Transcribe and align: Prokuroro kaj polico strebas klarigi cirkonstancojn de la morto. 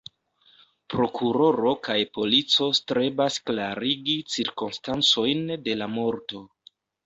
Prokuroro 0.93 1.73
kaj 1.89 1.97
polico 2.15 2.71
strebas 2.79 3.39
klarigi 3.53 4.19
cirkonstancojn 4.37 5.49
de 5.71 5.81
la 5.85 5.93
morto. 5.97 6.47